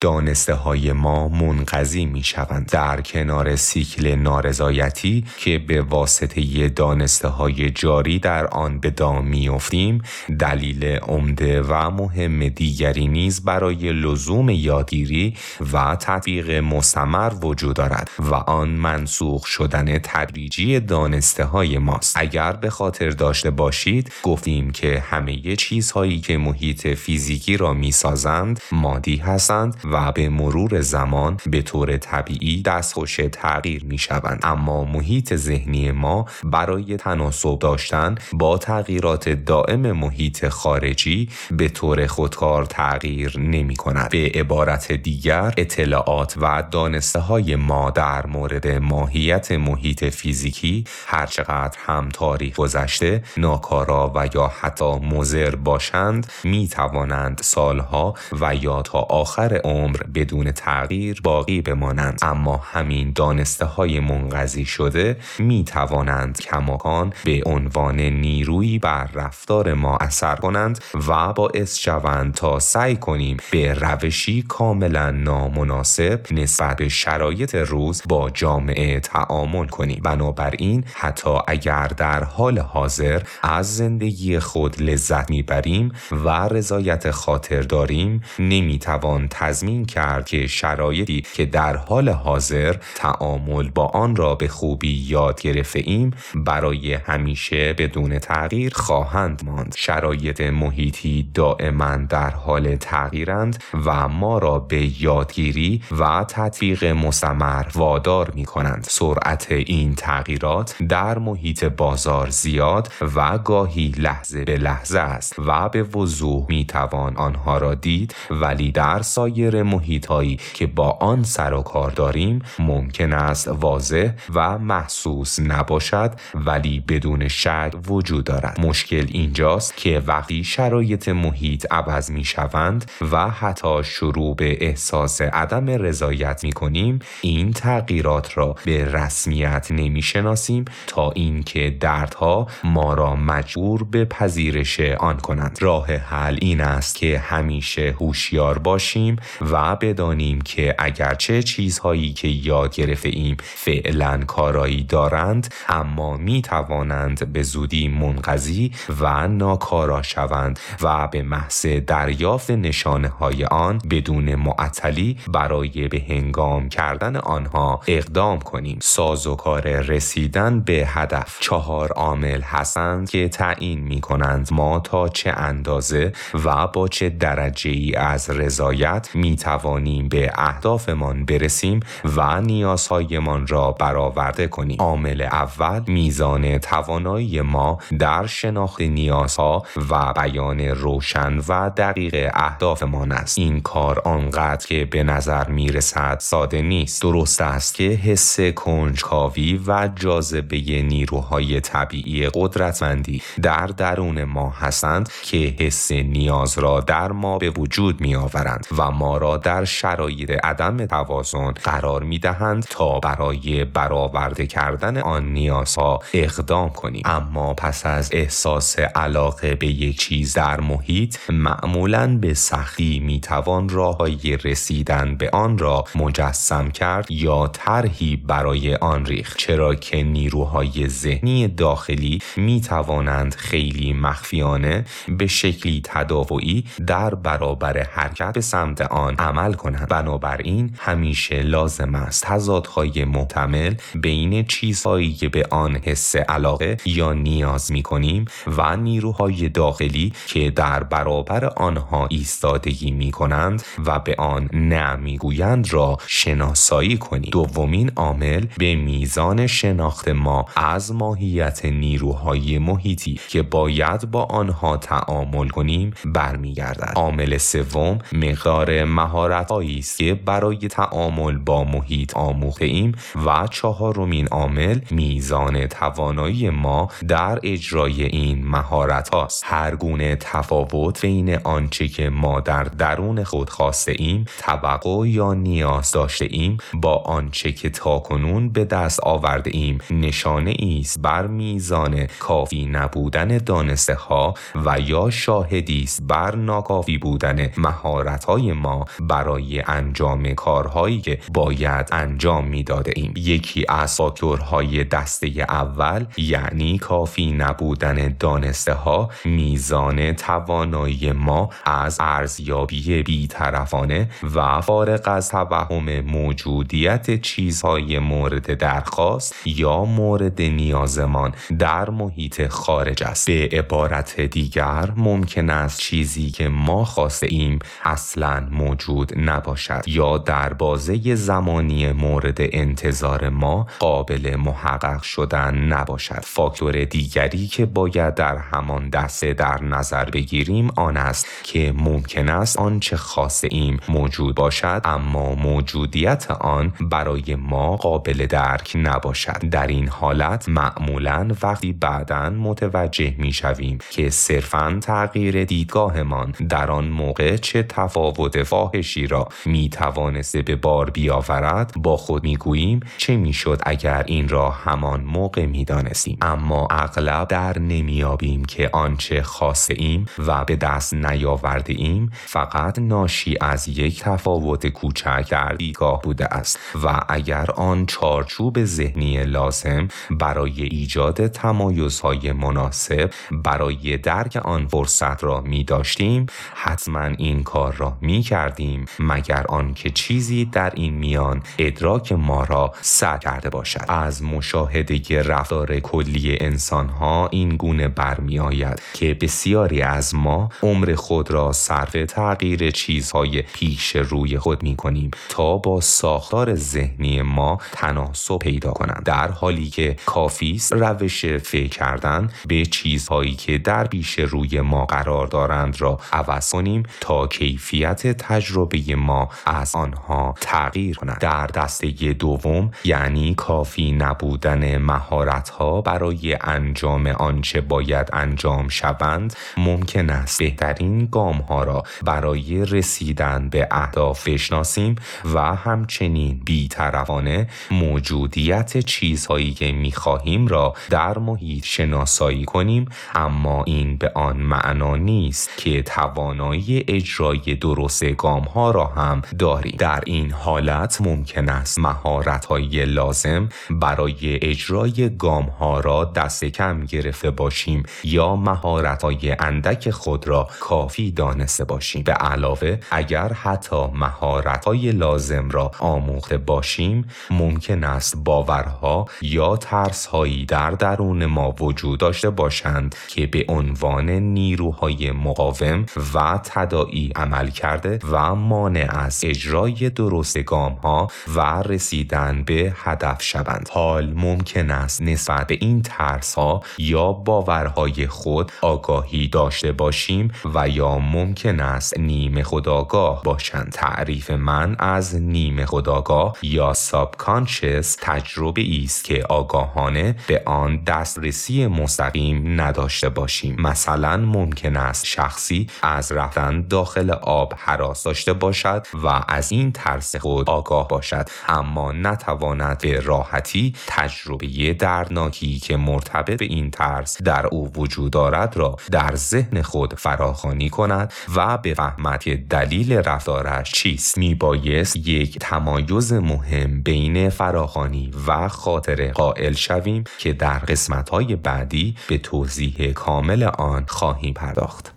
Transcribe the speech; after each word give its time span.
دانسته 0.00 0.54
های 0.54 0.92
ما 0.92 1.28
منقضی 1.28 2.06
می 2.06 2.22
شوند 2.22 2.70
در 2.70 3.00
کنار 3.00 3.56
سیکل 3.56 4.14
نارضایتی 4.14 5.24
که 5.38 5.58
به 5.58 5.82
واسطه 5.82 6.68
دانسته 6.68 7.28
های 7.28 7.70
جاری 7.70 8.18
در 8.18 8.46
آن 8.46 8.80
به 8.80 8.90
دام 8.90 9.26
می 9.26 9.48
افتیم 9.48 10.02
دلیل 10.38 10.84
عمده 10.84 11.62
و 11.62 11.90
مهم 11.90 12.48
دیگری 12.48 13.08
نیز 13.08 13.44
برای 13.44 13.92
لزوم 13.92 14.50
یادگیری 14.50 15.34
و 15.72 15.96
تطبیق 16.00 16.50
مستمر 16.50 17.32
وجود 17.42 17.76
دارد 17.76 18.10
و 18.18 18.34
آن 18.34 18.68
منسوخ 18.68 19.46
شدن 19.46 19.98
تدریجی 19.98 20.80
دانسته 20.80 21.44
های 21.44 21.78
ماست. 21.78 22.16
اگر 22.18 22.52
به 22.52 22.70
خاطر 22.70 23.10
داشته 23.10 23.50
باشید 23.50 24.12
گفتیم 24.22 24.70
که 24.70 25.02
همه 25.10 25.56
چیزهایی 25.56 26.20
که 26.20 26.38
محیط 26.38 26.86
فیزیکی 26.86 27.56
را 27.56 27.74
می 27.74 27.92
سازند 27.92 28.60
مادی 28.72 29.16
هستند 29.16 29.87
و 29.92 30.12
به 30.12 30.28
مرور 30.28 30.80
زمان 30.80 31.36
به 31.46 31.62
طور 31.62 31.96
طبیعی 31.96 32.62
دستخوش 32.62 33.20
تغییر 33.32 33.84
می 33.84 33.98
شوند 33.98 34.40
اما 34.42 34.84
محیط 34.84 35.34
ذهنی 35.34 35.92
ما 35.92 36.26
برای 36.44 36.96
تناسب 36.96 37.58
داشتن 37.58 38.14
با 38.32 38.58
تغییرات 38.58 39.28
دائم 39.28 39.92
محیط 39.92 40.48
خارجی 40.48 41.28
به 41.50 41.68
طور 41.68 42.06
خودکار 42.06 42.64
تغییر 42.64 43.38
نمی 43.38 43.76
کند 43.76 44.10
به 44.10 44.30
عبارت 44.34 44.92
دیگر 44.92 45.54
اطلاعات 45.56 46.34
و 46.40 46.62
دانسته 46.70 47.18
های 47.18 47.56
ما 47.56 47.90
در 47.90 48.26
مورد 48.26 48.66
ماهیت 48.66 49.52
محیط 49.52 50.04
فیزیکی 50.04 50.84
هرچقدر 51.06 51.78
هم 51.86 52.08
تاریخ 52.12 52.56
گذشته 52.56 53.22
ناکارا 53.36 54.12
و 54.14 54.28
یا 54.34 54.52
حتی 54.60 54.98
مزر 54.98 55.56
باشند 55.56 56.32
می 56.44 56.68
توانند 56.68 57.40
سالها 57.44 58.14
و 58.40 58.54
یا 58.54 58.82
تا 58.82 58.98
آخر 58.98 59.60
عمر 59.64 59.77
بدون 59.86 60.52
تغییر 60.52 61.20
باقی 61.22 61.60
بمانند. 61.60 62.18
اما 62.22 62.56
همین 62.56 63.12
دانسته 63.14 63.64
های 63.64 64.00
منقضی 64.00 64.64
شده 64.64 65.16
می 65.38 65.64
توانند 65.64 66.40
کماکان 66.40 67.12
به 67.24 67.42
عنوان 67.46 68.00
نیرویی 68.00 68.78
بر 68.78 69.08
رفتار 69.14 69.74
ما 69.74 69.96
اثر 69.96 70.36
کنند 70.36 70.80
و 71.08 71.32
باعث 71.32 71.76
شوند 71.78 72.34
تا 72.34 72.58
سعی 72.58 72.96
کنیم 72.96 73.36
به 73.50 73.74
روشی 73.74 74.42
کاملا 74.42 75.10
نامناسب 75.10 76.20
نسبت 76.30 76.76
به 76.76 76.88
شرایط 76.88 77.54
روز 77.54 78.02
با 78.08 78.30
جامعه 78.30 79.00
تعامل 79.00 79.66
کنیم. 79.66 80.00
بنابراین 80.04 80.84
حتی 80.94 81.38
اگر 81.48 81.86
در 81.86 82.24
حال 82.24 82.58
حاضر 82.58 83.22
از 83.42 83.76
زندگی 83.76 84.38
خود 84.38 84.82
لذت 84.82 85.30
می‌بریم 85.30 85.92
و 86.24 86.28
رضایت 86.28 87.10
خاطر 87.10 87.62
داریم 87.62 88.22
نمی‌توان 88.38 89.28
تضمین 89.30 89.67
کرد 89.84 90.26
که 90.26 90.46
شرایطی 90.46 91.24
که 91.34 91.46
در 91.46 91.76
حال 91.76 92.08
حاضر 92.08 92.76
تعامل 92.94 93.70
با 93.70 93.86
آن 93.86 94.16
را 94.16 94.34
به 94.34 94.48
خوبی 94.48 94.92
یاد 94.92 95.40
گرفته 95.40 95.80
ایم 95.84 96.10
برای 96.34 96.94
همیشه 96.94 97.72
بدون 97.72 98.18
تغییر 98.18 98.74
خواهند 98.74 99.42
ماند. 99.44 99.74
شرایط 99.76 100.40
محیطی 100.40 101.30
دائما 101.34 101.96
در 101.96 102.30
حال 102.30 102.76
تغییرند 102.76 103.64
و 103.84 104.08
ما 104.08 104.38
را 104.38 104.58
به 104.58 105.02
یادگیری 105.02 105.82
و 105.98 106.24
تطبیق 106.28 106.84
مستمر 106.84 107.64
وادار 107.74 108.30
می 108.34 108.44
کنند 108.44 108.86
سرعت 108.88 109.46
این 109.50 109.94
تغییرات 109.94 110.76
در 110.88 111.18
محیط 111.18 111.64
بازار 111.64 112.28
زیاد 112.28 112.92
و 113.14 113.38
گاهی 113.38 113.88
لحظه 113.98 114.44
به 114.44 114.56
لحظه 114.56 114.98
است 114.98 115.34
و 115.38 115.68
به 115.68 115.82
وضوح 115.82 116.46
می 116.48 116.64
توان 116.64 117.16
آنها 117.16 117.58
را 117.58 117.74
دید 117.74 118.14
ولی 118.30 118.72
در 118.72 119.02
سایر 119.02 119.57
محیط 119.62 120.06
هایی 120.06 120.38
که 120.54 120.66
با 120.66 120.90
آن 120.90 121.22
سر 121.22 121.54
و 121.54 121.62
کار 121.62 121.90
داریم 121.90 122.42
ممکن 122.58 123.12
است 123.12 123.48
واضح 123.48 124.10
و 124.34 124.58
محسوس 124.58 125.40
نباشد 125.40 126.12
ولی 126.34 126.80
بدون 126.80 127.28
شک 127.28 127.72
وجود 127.88 128.24
دارد. 128.24 128.60
مشکل 128.60 129.06
اینجاست 129.08 129.76
که 129.76 130.02
وقتی 130.06 130.44
شرایط 130.44 131.08
محیط 131.08 131.66
عوض 131.70 132.10
می 132.10 132.24
شوند 132.24 132.90
و 133.12 133.30
حتی 133.30 133.84
شروع 133.84 134.36
به 134.36 134.66
احساس 134.66 135.20
عدم 135.20 135.70
رضایت 135.70 136.44
می 136.44 136.52
کنیم 136.52 136.98
این 137.20 137.52
تغییرات 137.52 138.38
را 138.38 138.56
به 138.64 138.84
رسمیت 138.92 139.66
نمی 139.70 140.02
شناسیم 140.02 140.64
تا 140.86 141.10
اینکه 141.10 141.76
دردها 141.80 142.46
ما 142.64 142.94
را 142.94 143.16
مجبور 143.16 143.84
به 143.84 144.04
پذیرش 144.04 144.80
آن 144.80 145.16
کنند. 145.16 145.58
راه 145.60 145.86
حل 145.92 146.38
این 146.40 146.60
است 146.60 146.96
که 146.96 147.18
همیشه 147.18 147.94
هوشیار 148.00 148.58
باشیم 148.58 149.16
و 149.52 149.76
بدانیم 149.76 150.40
که 150.40 150.74
اگرچه 150.78 151.42
چیزهایی 151.42 152.12
که 152.12 152.28
یاد 152.28 152.74
گرفته 152.74 153.08
ایم 153.08 153.36
فعلا 153.40 154.20
کارایی 154.26 154.82
دارند 154.82 155.54
اما 155.68 156.16
می 156.16 156.42
توانند 156.42 157.32
به 157.32 157.42
زودی 157.42 157.88
منقضی 157.88 158.72
و 159.00 159.28
ناکارا 159.28 160.02
شوند 160.02 160.60
و 160.82 161.06
به 161.06 161.22
محض 161.22 161.66
دریافت 161.66 162.50
نشانه 162.50 163.08
های 163.08 163.44
آن 163.44 163.80
بدون 163.90 164.34
معطلی 164.34 165.16
برای 165.28 165.88
به 165.88 166.04
هنگام 166.08 166.68
کردن 166.68 167.16
آنها 167.16 167.80
اقدام 167.86 168.38
کنیم. 168.38 168.78
ساز 168.82 169.26
و 169.26 169.36
کار 169.36 169.62
رسیدن 169.80 170.60
به 170.60 170.84
هدف. 170.86 171.38
چهار 171.40 171.92
عامل 171.92 172.40
هستند 172.40 173.10
که 173.10 173.28
تعیین 173.28 173.80
می 173.80 174.00
کنند 174.00 174.48
ما 174.52 174.80
تا 174.80 175.08
چه 175.08 175.30
اندازه 175.30 176.12
و 176.44 176.66
با 176.66 176.88
چه 176.88 177.08
درجه 177.08 177.70
ای 177.70 177.94
از 177.94 178.30
رضایت 178.30 179.08
می 179.14 179.36
توانیم 179.38 180.08
به 180.08 180.30
اهدافمان 180.34 181.24
برسیم 181.24 181.80
و 182.16 182.40
نیازهایمان 182.40 183.46
را 183.46 183.70
برآورده 183.70 184.48
کنیم. 184.48 184.76
عامل 184.80 185.22
اول 185.22 185.80
میزان 185.86 186.58
توانایی 186.58 187.40
ما 187.40 187.78
در 187.98 188.26
شناخت 188.26 188.80
نیازها 188.80 189.62
و 189.90 190.12
بیان 190.12 190.60
روشن 190.60 191.38
و 191.48 191.70
دقیق 191.70 192.30
اهدافمان 192.34 193.12
است. 193.12 193.38
این 193.38 193.60
کار 193.60 194.02
آنقدر 194.04 194.66
که 194.66 194.84
به 194.84 195.02
نظر 195.02 195.48
می 195.48 195.68
رسد 195.68 196.16
ساده 196.20 196.62
نیست. 196.62 197.02
درست 197.02 197.40
است 197.40 197.74
که 197.74 197.84
حس 197.84 198.40
کنجکاوی 198.40 199.60
و 199.66 199.88
جاذبه 199.96 200.82
نیروهای 200.82 201.60
طبیعی 201.60 202.28
قدرتمندی 202.34 203.22
در 203.42 203.66
درون 203.66 204.24
ما 204.24 204.50
هستند 204.50 205.08
که 205.24 205.54
حس 205.58 205.92
نیاز 205.92 206.58
را 206.58 206.80
در 206.80 207.12
ما 207.12 207.38
به 207.38 207.50
وجود 207.50 208.00
می 208.00 208.16
آورند 208.16 208.66
و 208.78 208.90
ما 208.90 209.16
را 209.16 209.27
در 209.36 209.64
شرایط 209.64 210.30
عدم 210.44 210.86
توازن 210.86 211.50
قرار 211.50 212.02
می 212.02 212.18
دهند 212.18 212.64
تا 212.70 212.98
برای 213.00 213.64
برآورده 213.64 214.46
کردن 214.46 214.96
آن 214.96 215.32
نیازها 215.32 215.98
اقدام 216.14 216.70
کنیم. 216.70 217.02
اما 217.04 217.54
پس 217.54 217.86
از 217.86 218.10
احساس 218.12 218.78
علاقه 218.78 219.54
به 219.54 219.66
یک 219.66 219.98
چیز 219.98 220.34
در 220.34 220.60
محیط 220.60 221.16
معمولا 221.30 222.18
به 222.18 222.34
سختی 222.34 223.00
می 223.00 223.20
توان 223.20 223.68
راههای 223.68 224.36
رسیدن 224.36 225.16
به 225.16 225.30
آن 225.32 225.58
را 225.58 225.84
مجسم 225.94 226.70
کرد 226.70 227.10
یا 227.10 227.46
طرحی 227.46 228.16
برای 228.16 228.74
آن 228.74 229.06
ریخت. 229.06 229.38
چرا 229.38 229.74
که 229.74 230.02
نیروهای 230.02 230.88
ذهنی 230.88 231.48
داخلی 231.48 232.18
می 232.36 232.60
توانند 232.60 233.34
خیلی 233.34 233.92
مخفیانه 233.92 234.84
به 235.08 235.26
شکلی 235.26 235.80
تداوعی 235.84 236.64
در 236.86 237.14
برابر 237.14 237.82
حرکت 237.82 238.38
به 238.38 238.42
سمت 238.42 238.80
آن 238.80 239.14
عمل 239.18 239.52
کنند 239.52 239.88
بنابراین 239.88 240.70
همیشه 240.78 241.42
لازم 241.42 241.94
است 241.94 242.24
تضادهای 242.24 243.04
محتمل 243.04 243.74
بین 243.94 244.44
چیزهایی 244.44 245.12
که 245.12 245.28
به 245.28 245.46
حس 245.50 245.76
حس 245.76 246.16
علاقه 246.16 246.76
یا 246.84 247.12
نیاز 247.12 247.72
می 247.72 247.82
کنیم 247.82 248.24
و 248.46 248.76
نیروهای 248.76 249.48
داخلی 249.48 250.12
که 250.26 250.50
در 250.50 250.82
برابر 250.82 251.44
آنها 251.44 252.06
ایستادگی 252.10 252.90
می 252.90 253.10
کنند 253.10 253.62
و 253.86 253.98
به 253.98 254.14
آن 254.18 254.48
نمی‌گویند 254.52 255.72
را 255.72 255.96
شناسایی 256.06 256.98
کنیم. 256.98 257.30
دومین 257.30 257.92
عامل 257.96 258.46
به 258.58 258.74
میزان 258.74 259.46
شناخت 259.46 260.08
ما 260.08 260.46
از 260.56 260.92
ماهیت 260.92 261.64
نیروهای 261.64 262.58
محیطی 262.58 263.20
که 263.28 263.42
باید 263.42 264.10
با 264.10 264.24
آنها 264.24 264.76
تعامل 264.76 265.48
کنیم 265.48 265.94
برمیگردد. 266.04 266.92
عامل 266.96 267.38
سوم 267.38 267.98
مقدار 268.12 268.84
مهارت 268.98 269.52
است 269.52 269.98
که 269.98 270.14
برای 270.14 270.56
تعامل 270.56 271.38
با 271.38 271.64
محیط 271.64 272.16
آموخته 272.16 272.64
ایم 272.64 272.92
و 273.26 273.46
چهارمین 273.46 274.26
عامل 274.26 274.78
میزان 274.90 275.66
توانایی 275.66 276.50
ما 276.50 276.88
در 277.08 277.38
اجرای 277.42 278.02
این 278.02 278.46
مهارت 278.46 279.08
هاست 279.14 279.44
هر 279.46 279.76
گونه 279.76 280.16
تفاوت 280.16 281.00
بین 281.00 281.38
آنچه 281.44 281.88
که 281.88 282.10
ما 282.10 282.40
در 282.40 282.62
درون 282.62 283.24
خود 283.24 283.50
خواسته 283.50 283.92
ایم 283.98 284.24
توقع 284.38 285.08
یا 285.08 285.34
نیاز 285.34 285.90
داشته 285.90 286.26
ایم 286.30 286.56
با 286.74 286.96
آنچه 286.96 287.52
که 287.52 287.70
تاکنون 287.70 288.48
به 288.48 288.64
دست 288.64 289.00
آورده 289.00 289.50
ایم. 289.54 289.78
نشانه 289.90 290.56
است 290.80 291.02
بر 291.02 291.26
میزان 291.26 292.06
کافی 292.06 292.66
نبودن 292.66 293.38
دانسته 293.38 293.94
ها 293.94 294.34
و 294.64 294.80
یا 294.80 295.10
شاهدی 295.10 295.82
است 295.82 296.02
بر 296.02 296.36
ناکافی 296.36 296.98
بودن 296.98 297.50
مهارت 297.56 298.24
های 298.24 298.52
ما 298.52 298.87
برای 299.00 299.62
انجام 299.66 300.34
کارهایی 300.34 301.00
که 301.00 301.18
باید 301.32 301.88
انجام 301.92 302.46
می‌داده 302.46 302.92
ایم. 302.96 303.14
یکی 303.16 303.64
از 303.68 303.96
فاکتورهای 303.96 304.84
دسته 304.84 305.26
اول 305.48 306.04
یعنی 306.16 306.78
کافی 306.78 307.32
نبودن 307.32 308.16
دانسته 308.20 308.72
ها 308.72 309.10
میزان 309.24 310.12
توانایی 310.12 311.12
ما 311.12 311.50
از 311.64 311.96
ارزیابی 312.00 313.02
بیطرفانه 313.02 314.10
و 314.34 314.60
فارغ 314.60 315.00
از 315.04 315.28
توهم 315.28 316.00
موجودیت 316.00 317.20
چیزهای 317.20 317.98
مورد 317.98 318.58
درخواست 318.58 319.34
یا 319.46 319.84
مورد 319.84 320.42
نیازمان 320.42 321.32
در 321.58 321.90
محیط 321.90 322.48
خارج 322.48 323.02
است. 323.02 323.26
به 323.26 323.48
عبارت 323.52 324.20
دیگر 324.20 324.92
ممکن 324.96 325.50
است 325.50 325.80
چیزی 325.80 326.30
که 326.30 326.48
ما 326.48 326.84
خواسته 326.84 327.26
ایم 327.30 327.58
اصلا 327.84 328.48
موجود 328.50 328.77
نباشد 329.16 329.82
یا 329.86 330.18
در 330.18 330.52
بازه 330.52 331.14
زمانی 331.14 331.92
مورد 331.92 332.36
انتظار 332.38 333.28
ما 333.28 333.66
قابل 333.78 334.36
محقق 334.36 335.02
شدن 335.02 335.54
نباشد. 335.54 336.20
فاکتور 336.22 336.84
دیگری 336.84 337.46
که 337.46 337.66
باید 337.66 338.14
در 338.14 338.36
همان 338.36 338.90
دسته 338.90 339.34
در 339.34 339.62
نظر 339.62 340.04
بگیریم 340.04 340.70
آن 340.76 340.96
است 340.96 341.26
که 341.44 341.74
ممکن 341.76 342.28
است 342.28 342.58
آنچه 342.58 342.96
خواسته 342.96 343.48
ایم 343.50 343.80
موجود 343.88 344.34
باشد 344.34 344.80
اما 344.84 345.34
موجودیت 345.34 346.30
آن 346.30 346.72
برای 346.80 347.34
ما 347.34 347.76
قابل 347.76 348.26
درک 348.26 348.72
نباشد. 348.74 349.48
در 349.50 349.66
این 349.66 349.88
حالت 349.88 350.48
معمولا 350.48 351.28
وقتی 351.42 351.72
بعدا 351.72 352.30
متوجه 352.30 353.14
می 353.18 353.32
شویم 353.32 353.78
که 353.90 354.10
صرفا 354.10 354.78
تغییر 354.82 355.44
دیدگاهمان 355.44 356.34
در 356.48 356.70
آن 356.70 356.88
موقع 356.88 357.36
چه 357.36 357.62
تفاوت 357.62 358.42
فاحشی 358.72 359.06
را 359.06 359.28
می 359.46 359.68
توانسته 359.68 360.42
به 360.42 360.56
بار 360.56 360.90
بیاورد 360.90 361.72
با 361.76 361.96
خود 361.96 362.24
می 362.24 362.36
گوییم 362.36 362.80
چه 362.96 363.16
می 363.16 363.32
شد 363.32 363.60
اگر 363.66 364.04
این 364.06 364.28
را 364.28 364.50
همان 364.50 365.00
موقع 365.00 365.46
می 365.46 365.64
دانستیم 365.64 366.18
اما 366.22 366.68
اغلب 366.70 367.28
در 367.28 367.58
نمیابیم 367.58 368.44
که 368.44 368.70
آنچه 368.72 369.22
خواسته 369.22 369.74
ایم 369.76 370.06
و 370.18 370.44
به 370.44 370.56
دست 370.56 370.94
نیاورده 370.94 371.72
ایم 371.72 372.10
فقط 372.12 372.78
ناشی 372.78 373.36
از 373.40 373.68
یک 373.68 374.00
تفاوت 374.00 374.66
کوچک 374.66 375.26
در 375.30 375.52
دیدگاه 375.52 376.02
بوده 376.02 376.34
است 376.34 376.58
و 376.84 377.00
اگر 377.08 377.46
آن 377.56 377.86
چارچوب 377.86 378.64
ذهنی 378.64 379.24
لازم 379.24 379.88
برای 380.10 380.62
ایجاد 380.62 381.26
تمایزهای 381.26 382.32
مناسب 382.32 383.10
برای 383.30 383.96
درک 383.96 384.36
آن 384.36 384.66
فرصت 384.66 385.24
را 385.24 385.40
می 385.40 385.64
داشتیم 385.64 386.26
حتما 386.54 387.04
این 387.04 387.42
کار 387.42 387.74
را 387.74 387.98
می 388.00 388.22
کردیم 388.58 388.84
مگر 388.98 389.44
آنکه 389.48 389.90
چیزی 389.90 390.44
در 390.44 390.72
این 390.74 390.94
میان 390.94 391.42
ادراک 391.58 392.12
ما 392.12 392.44
را 392.44 392.72
سر 392.80 393.16
کرده 393.16 393.50
باشد. 393.50 393.84
از 393.88 394.22
مشاهده 394.22 395.22
رفتار 395.22 395.80
کلی 395.80 396.36
انسان 396.40 396.88
ها 396.88 397.28
این 397.32 397.56
گونه 397.56 397.88
برمی 397.88 398.38
آید 398.38 398.82
که 398.94 399.14
بسیاری 399.14 399.82
از 399.82 400.14
ما 400.14 400.48
عمر 400.62 400.94
خود 400.94 401.30
را 401.30 401.52
صرف 401.52 401.96
تغییر 402.08 402.70
چیزهای 402.70 403.42
پیش 403.42 403.96
روی 403.96 404.38
خود 404.38 404.62
می 404.62 404.76
کنیم 404.76 405.10
تا 405.28 405.56
با 405.56 405.80
ساختار 405.80 406.54
ذهنی 406.54 407.22
ما 407.22 407.58
تناسب 407.72 408.38
پیدا 408.38 408.70
کنند. 408.70 409.02
در 409.04 409.30
حالی 409.30 409.70
که 409.70 409.96
کافی 410.06 410.52
است 410.52 410.72
روش 410.72 411.26
فکر 411.26 411.68
کردن 411.68 412.30
به 412.48 412.66
چیزهایی 412.66 413.34
که 413.34 413.58
در 413.58 413.84
پیش 413.84 414.18
روی 414.18 414.60
ما 414.60 414.84
قرار 414.84 415.26
دارند 415.26 415.80
را 415.80 415.98
عوض 416.12 416.52
کنیم 416.52 416.82
تا 417.00 417.26
کیفیت 417.26 418.06
تجربه 418.06 418.47
ما 418.96 419.28
از 419.46 419.74
آنها 419.74 420.34
تغییر 420.40 420.96
کند. 420.96 421.18
در 421.18 421.46
دسته 421.46 421.90
دوم 422.12 422.70
یعنی 422.84 423.34
کافی 423.34 423.92
نبودن 423.92 424.78
مهارت 424.78 425.48
ها 425.48 425.80
برای 425.80 426.38
انجام 426.40 427.06
آنچه 427.06 427.60
باید 427.60 428.10
انجام 428.12 428.68
شوند 428.68 429.34
ممکن 429.56 430.10
است 430.10 430.38
بهترین 430.38 431.08
گام 431.12 431.36
ها 431.36 431.64
را 431.64 431.82
برای 432.04 432.64
رسیدن 432.64 433.48
به 433.48 433.68
اهداف 433.70 434.28
بشناسیم 434.28 434.96
و 435.34 435.54
همچنین 435.54 436.40
بیطرفانه 436.44 437.48
موجودیت 437.70 438.78
چیزهایی 438.78 439.52
که 439.52 439.72
می‌خواهیم 439.72 440.46
را 440.46 440.74
در 440.90 441.18
محیط 441.18 441.64
شناسایی 441.64 442.44
کنیم 442.44 442.88
اما 443.14 443.64
این 443.64 443.96
به 443.96 444.12
آن 444.14 444.36
معنا 444.36 444.96
نیست 444.96 445.50
که 445.56 445.82
توانایی 445.82 446.84
اجرای 446.88 447.54
درست 447.54 448.04
گام 448.04 448.37
ها 448.44 448.70
را 448.70 448.86
هم 448.86 449.22
داریم. 449.38 449.76
در 449.78 450.02
این 450.06 450.32
حالت 450.32 451.00
ممکن 451.00 451.48
است 451.48 451.78
مهارت 451.78 452.44
های 452.44 452.84
لازم 452.84 453.48
برای 453.70 454.38
اجرای 454.42 455.16
گام 455.16 455.44
ها 455.44 455.80
را 455.80 456.04
دست 456.04 456.44
کم 456.44 456.84
گرفته 456.84 457.30
باشیم 457.30 457.82
یا 458.04 458.36
مهارت 458.36 459.02
های 459.02 459.36
اندک 459.38 459.90
خود 459.90 460.28
را 460.28 460.48
کافی 460.60 461.10
دانسته 461.10 461.64
باشیم. 461.64 462.02
به 462.02 462.12
علاوه 462.12 462.78
اگر 462.90 463.32
حتی 463.32 463.86
مهارت 463.86 464.64
های 464.64 464.92
لازم 464.92 465.48
را 465.50 465.70
آموخته 465.78 466.38
باشیم 466.38 467.08
ممکن 467.30 467.84
است 467.84 468.16
باورها 468.16 469.06
یا 469.22 469.56
ترس 469.56 470.06
هایی 470.06 470.46
در 470.46 470.70
درون 470.70 471.26
ما 471.26 471.54
وجود 471.60 472.00
داشته 472.00 472.30
باشند 472.30 472.94
که 473.08 473.26
به 473.26 473.44
عنوان 473.48 474.10
نیروهای 474.10 475.10
مقاوم 475.10 475.86
و 476.14 476.40
تدائی 476.44 477.12
عمل 477.16 477.50
کرده 477.50 477.98
و 478.12 478.27
مانع 478.34 478.86
از 478.90 479.20
اجرای 479.24 479.90
درست 479.90 480.42
گام 480.42 480.72
ها 480.72 481.08
و 481.34 481.40
رسیدن 481.62 482.44
به 482.44 482.72
هدف 482.76 483.22
شوند. 483.22 483.68
حال 483.72 484.12
ممکن 484.14 484.70
است 484.70 485.02
نسبت 485.02 485.46
به 485.46 485.58
این 485.60 485.82
ترس 485.82 486.34
ها 486.34 486.62
یا 486.78 487.12
باورهای 487.12 488.06
خود 488.06 488.52
آگاهی 488.62 489.28
داشته 489.28 489.72
باشیم 489.72 490.32
و 490.54 490.68
یا 490.68 490.98
ممکن 490.98 491.60
است 491.60 491.98
نیمه 491.98 492.42
خداگاه 492.42 493.22
باشند. 493.22 493.72
تعریف 493.72 494.30
من 494.30 494.76
از 494.78 495.16
نیمه 495.16 495.66
خداگاه 495.66 496.36
یا 496.42 496.72
سابکانشس 496.72 497.96
تجربه 498.00 498.62
است 498.84 499.04
که 499.04 499.24
آگاهانه 499.28 500.16
به 500.26 500.42
آن 500.46 500.76
دسترسی 500.86 501.66
مستقیم 501.66 502.60
نداشته 502.60 503.08
باشیم. 503.08 503.56
مثلا 503.60 504.16
ممکن 504.16 504.76
است 504.76 505.06
شخصی 505.06 505.66
از 505.82 506.12
رفتن 506.12 506.62
داخل 506.62 507.10
آب 507.10 507.54
حراس 507.56 508.06
داشته 508.08 508.32
باشد 508.32 508.86
و 509.04 509.24
از 509.28 509.52
این 509.52 509.72
ترس 509.72 510.16
خود 510.16 510.50
آگاه 510.50 510.88
باشد 510.88 511.28
اما 511.48 511.92
نتواند 511.92 512.78
به 512.78 513.00
راحتی 513.00 513.74
تجربه 513.86 514.74
دردناکی 514.74 515.58
که 515.58 515.76
مرتبط 515.76 516.38
به 516.38 516.44
این 516.44 516.70
ترس 516.70 517.22
در 517.22 517.46
او 517.46 517.72
وجود 517.76 518.12
دارد 518.12 518.56
را 518.56 518.76
در 518.90 519.14
ذهن 519.14 519.62
خود 519.62 519.94
فراخانی 519.94 520.70
کند 520.70 521.12
و 521.36 521.58
بفهمد 521.58 522.22
که 522.22 522.36
دلیل 522.36 522.92
رفتارش 522.92 523.72
چیست. 523.72 524.18
میبایست 524.18 524.96
یک 524.96 525.38
تمایز 525.38 526.12
مهم 526.12 526.82
بین 526.82 527.28
فراخانی 527.28 528.12
و 528.26 528.48
خاطر 528.48 529.12
قائل 529.12 529.52
شویم 529.52 530.04
که 530.18 530.32
در 530.32 530.58
قسمت 530.58 531.08
های 531.08 531.36
بعدی 531.36 531.96
به 532.08 532.18
توضیح 532.18 532.92
کامل 532.92 533.42
آن 533.42 533.84
خواهیم 533.88 534.34
پرداخت. 534.34 534.92